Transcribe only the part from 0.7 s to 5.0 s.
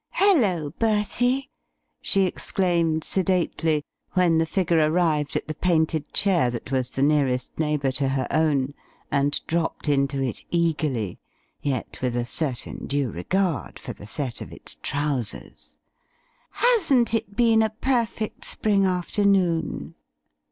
Bertie!" she exclaimed sedately, when the figure